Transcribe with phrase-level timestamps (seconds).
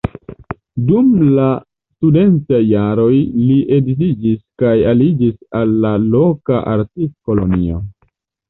[0.85, 3.11] Dum la studentaj jaroj
[3.43, 7.85] li edziĝis kaj aliĝis al la loka artistkolonio.